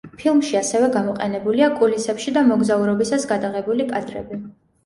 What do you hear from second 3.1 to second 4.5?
გადაღებული კადრები.